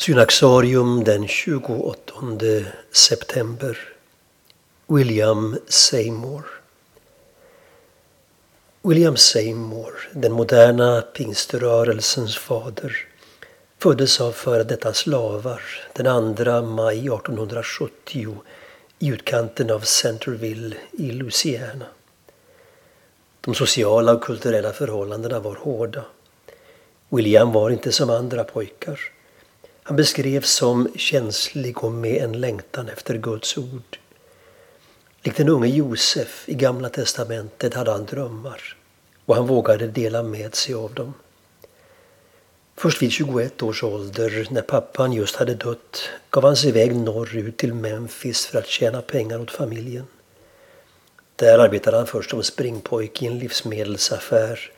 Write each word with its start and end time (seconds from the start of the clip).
Synaxarium 0.00 1.04
den 1.04 1.28
28 1.28 2.64
september. 2.92 3.78
William 4.86 5.58
Seymour. 5.68 6.42
William 8.82 9.16
Seymour, 9.16 10.08
den 10.12 10.32
moderna 10.32 11.02
pingströrelsens 11.02 12.36
fader, 12.38 12.96
föddes 13.78 14.20
av 14.20 14.32
före 14.32 14.64
detta 14.64 14.92
slavar 14.92 15.62
den 15.92 16.36
2 16.36 16.62
maj 16.62 16.98
1870 16.98 18.42
i 18.98 19.08
utkanten 19.08 19.70
av 19.70 19.80
Centerville 19.80 20.76
i 20.92 21.10
Louisiana. 21.10 21.86
De 23.40 23.54
sociala 23.54 24.12
och 24.12 24.22
kulturella 24.22 24.72
förhållandena 24.72 25.40
var 25.40 25.54
hårda. 25.54 26.04
William 27.08 27.52
var 27.52 27.70
inte 27.70 27.92
som 27.92 28.10
andra 28.10 28.44
pojkar. 28.44 29.00
Han 29.90 29.96
beskrevs 29.96 30.50
som 30.50 30.88
känslig 30.96 31.84
och 31.84 31.92
med 31.92 32.22
en 32.22 32.40
längtan 32.40 32.88
efter 32.88 33.14
Guds 33.18 33.58
ord. 33.58 33.98
Likt 35.22 35.36
den 35.36 35.48
unge 35.48 35.68
Josef 35.68 36.48
i 36.48 36.54
Gamla 36.54 36.88
testamentet 36.88 37.74
hade 37.74 37.90
han 37.90 38.04
drömmar 38.04 38.76
och 39.24 39.36
han 39.36 39.46
vågade 39.46 39.86
dela 39.86 40.22
med 40.22 40.54
sig 40.54 40.74
av 40.74 40.94
dem. 40.94 41.14
Först 42.76 43.02
vid 43.02 43.12
21 43.12 43.62
års 43.62 43.84
ålder, 43.84 44.46
när 44.50 44.62
pappan 44.62 45.12
just 45.12 45.36
hade 45.36 45.54
dött, 45.54 46.10
gav 46.30 46.44
han 46.44 46.56
sig 46.56 46.68
iväg 46.68 46.96
norrut 46.96 47.56
till 47.56 47.74
Memphis 47.74 48.46
för 48.46 48.58
att 48.58 48.66
tjäna 48.66 49.02
pengar 49.02 49.40
åt 49.40 49.50
familjen. 49.50 50.06
Där 51.36 51.58
arbetade 51.58 51.96
han 51.96 52.06
först 52.06 52.30
som 52.30 52.42
springpojke 52.42 53.24
i 53.24 53.28
en 53.28 53.38
livsmedelsaffär, 53.38 54.72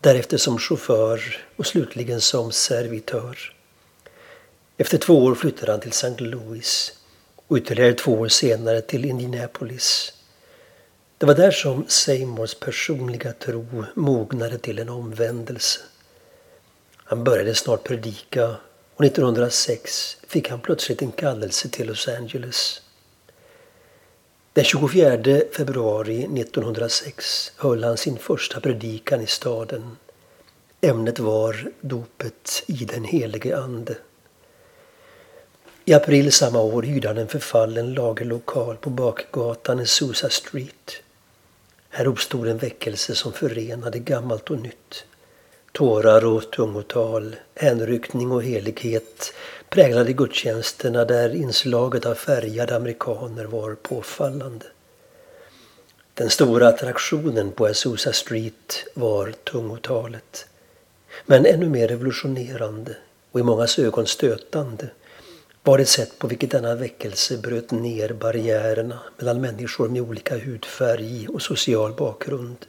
därefter 0.00 0.36
som 0.36 0.58
chaufför 0.58 1.20
och 1.56 1.66
slutligen 1.66 2.20
som 2.20 2.52
servitör. 2.52 3.53
Efter 4.76 4.98
två 4.98 5.24
år 5.24 5.34
flyttade 5.34 5.72
han 5.72 5.80
till 5.80 5.90
St. 5.90 6.24
Louis 6.24 6.92
och 7.46 7.56
ytterligare 7.56 7.92
två 7.92 8.12
år 8.12 8.28
senare 8.28 8.80
till 8.80 9.04
Indianapolis. 9.04 10.12
Det 11.18 11.26
var 11.26 11.34
där 11.34 11.50
som 11.50 11.84
Seymours 11.88 12.54
personliga 12.54 13.32
tro 13.32 13.84
mognade 13.94 14.58
till 14.58 14.78
en 14.78 14.88
omvändelse. 14.88 15.80
Han 16.96 17.24
började 17.24 17.54
snart 17.54 17.84
predika 17.84 18.56
och 18.94 19.04
1906 19.04 20.16
fick 20.28 20.50
han 20.50 20.60
plötsligt 20.60 21.02
en 21.02 21.12
kallelse 21.12 21.68
till 21.68 21.86
Los 21.86 22.08
Angeles. 22.08 22.82
Den 24.52 24.64
24 24.64 25.40
februari 25.56 26.18
1906 26.18 27.52
höll 27.56 27.84
han 27.84 27.96
sin 27.96 28.18
första 28.18 28.60
predikan 28.60 29.20
i 29.20 29.26
staden. 29.26 29.96
Ämnet 30.80 31.18
var 31.18 31.72
dopet 31.80 32.62
i 32.66 32.84
den 32.84 33.04
helige 33.04 33.56
Ande. 33.58 33.96
I 35.86 35.92
april 35.92 36.32
samma 36.32 36.60
år 36.60 36.82
hyrde 36.82 37.08
han 37.08 37.18
en 37.18 37.28
förfallen 37.28 37.94
lagerlokal 37.94 38.76
på 38.76 38.90
bakgatan 38.90 39.80
i 39.80 39.86
Sousa 39.86 40.30
Street. 40.30 41.02
Här 41.88 42.06
uppstod 42.06 42.48
en 42.48 42.58
väckelse 42.58 43.14
som 43.14 43.32
förenade 43.32 43.98
gammalt 43.98 44.50
och 44.50 44.60
nytt. 44.60 45.04
Tårar 45.72 46.24
och 46.24 46.50
tungotal, 46.50 47.36
hänryckning 47.54 48.32
och 48.32 48.42
helighet 48.42 49.34
präglade 49.68 50.12
gudstjänsterna 50.12 51.04
där 51.04 51.34
inslaget 51.34 52.06
av 52.06 52.14
färgade 52.14 52.76
amerikaner 52.76 53.44
var 53.44 53.74
påfallande. 53.74 54.66
Den 56.14 56.30
stora 56.30 56.68
attraktionen 56.68 57.52
på 57.52 57.66
Azusa 57.66 58.12
Street 58.12 58.84
var 58.94 59.32
tungotalet. 59.32 60.46
Men 61.26 61.46
ännu 61.46 61.68
mer 61.68 61.88
revolutionerande 61.88 62.96
och 63.32 63.40
i 63.40 63.42
mångas 63.42 63.78
ögon 63.78 64.06
stötande 64.06 64.88
var 65.66 65.78
det 65.78 65.86
sätt 65.86 66.18
på 66.18 66.26
vilket 66.26 66.50
denna 66.50 66.74
väckelse 66.74 67.38
bröt 67.38 67.70
ner 67.70 68.12
barriärerna 68.12 68.98
mellan 69.18 69.40
människor 69.40 69.88
med 69.88 70.02
olika 70.02 70.38
hudfärg 70.38 71.28
och 71.28 71.42
social 71.42 71.92
bakgrund. 71.92 72.66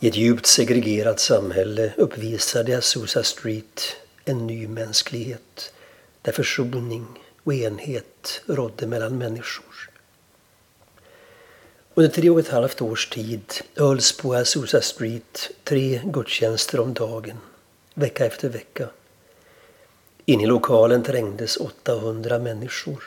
I 0.00 0.08
ett 0.08 0.16
djupt 0.16 0.46
segregerat 0.46 1.20
samhälle 1.20 1.92
uppvisade 1.96 2.78
Azusa 2.78 3.22
Street 3.22 3.96
en 4.24 4.46
ny 4.46 4.68
mänsklighet 4.68 5.72
där 6.22 6.32
försoning 6.32 7.06
och 7.44 7.54
enhet 7.54 8.42
rådde 8.46 8.86
mellan 8.86 9.18
människor. 9.18 9.90
Under 11.94 12.10
tre 12.10 12.30
och 12.30 12.40
ett 12.40 12.48
halvt 12.48 12.82
års 12.82 13.08
tid 13.08 13.52
hölls 13.76 14.16
på 14.16 14.34
Azusa 14.34 14.80
Street 14.80 15.50
tre 15.64 16.00
gudstjänster 16.04 16.80
om 16.80 16.94
dagen, 16.94 17.38
vecka 17.94 18.26
efter 18.26 18.48
vecka. 18.48 18.88
In 20.28 20.40
i 20.40 20.46
lokalen 20.46 21.02
trängdes 21.02 21.56
800 21.56 22.38
människor. 22.38 23.04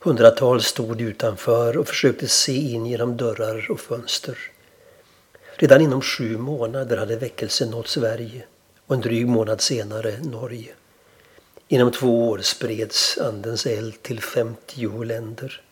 Hundratals 0.00 0.66
stod 0.66 1.00
utanför 1.00 1.76
och 1.76 1.88
försökte 1.88 2.28
se 2.28 2.56
in 2.56 2.86
genom 2.86 3.16
dörrar 3.16 3.70
och 3.70 3.80
fönster. 3.80 4.38
Redan 5.54 5.80
inom 5.80 6.00
sju 6.00 6.38
månader 6.38 6.96
hade 6.96 7.16
väckelsen 7.16 7.70
nått 7.70 7.88
Sverige 7.88 8.44
och 8.86 8.94
en 8.94 9.00
dryg 9.00 9.26
månad 9.28 9.60
senare 9.60 10.18
Norge. 10.22 10.72
Inom 11.68 11.92
två 11.92 12.28
år 12.28 12.38
spreds 12.38 13.18
Andens 13.18 13.66
eld 13.66 14.02
till 14.02 14.20
50 14.20 15.04
länder. 15.04 15.62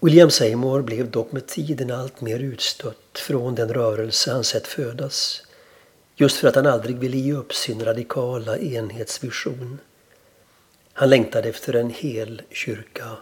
William 0.00 0.30
Seymour 0.30 0.82
blev 0.82 1.10
dock 1.10 1.32
med 1.32 1.46
tiden 1.46 1.90
allt 1.90 2.20
mer 2.20 2.38
utstött 2.38 3.18
från 3.18 3.54
den 3.54 3.74
rörelse 3.74 4.32
han 4.32 4.44
sett 4.44 4.66
födas. 4.66 5.42
Just 6.22 6.36
för 6.36 6.48
att 6.48 6.54
han 6.54 6.66
aldrig 6.66 6.98
ville 6.98 7.16
ge 7.16 7.32
upp 7.32 7.54
sin 7.54 7.84
radikala 7.84 8.58
enhetsvision. 8.58 9.78
Han 10.92 11.10
längtade 11.10 11.48
efter 11.48 11.76
en 11.76 11.90
hel 11.90 12.42
kyrka 12.50 13.16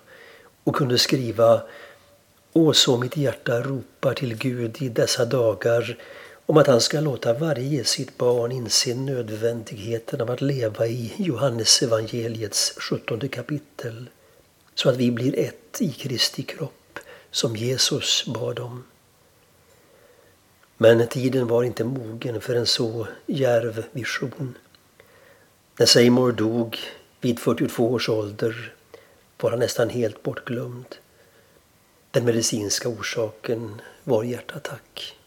och 0.65 0.77
kunde 0.77 0.99
skriva 0.99 1.63
Å 2.53 2.73
så 2.73 2.99
mitt 2.99 3.17
hjärta 3.17 3.61
ropar 3.61 4.15
till 4.15 4.37
Gud 4.37 4.83
i 4.83 4.89
dessa 4.89 5.25
dagar 5.25 5.99
om 6.47 6.57
att 6.57 6.67
han 6.67 6.81
ska 6.81 7.01
låta 7.01 7.33
varje 7.33 7.85
sitt 7.85 8.19
barn 8.19 8.53
inse 8.53 8.95
nödvändigheten 8.95 10.21
av 10.21 10.31
att 10.31 10.41
leva 10.41 10.87
i 10.87 11.13
Johannes 11.17 11.83
evangeliets 11.83 12.75
17 12.77 13.29
kapitel 13.29 14.07
så 14.75 14.89
att 14.89 14.97
vi 14.97 15.11
blir 15.11 15.39
ett 15.39 15.81
i 15.81 15.93
Kristi 15.93 16.43
kropp 16.43 16.99
som 17.31 17.57
Jesus 17.57 18.25
bad 18.27 18.59
om. 18.59 18.85
Men 20.83 21.07
tiden 21.09 21.47
var 21.47 21.63
inte 21.63 21.85
mogen 21.85 22.41
för 22.41 22.55
en 22.55 22.67
så 22.67 23.07
djärv 23.27 23.85
vision. 23.93 24.59
När 25.79 25.87
Seymour 25.87 26.33
dog 26.33 26.79
vid 27.21 27.39
42 27.39 27.93
års 27.93 28.09
ålder 28.09 28.73
var 29.41 29.51
han 29.51 29.59
nästan 29.59 29.89
helt 29.89 30.23
bortglömd. 30.23 30.97
Den 32.11 32.25
medicinska 32.25 32.89
orsaken 32.89 33.81
var 34.05 34.25
hjärtattack. 34.25 35.20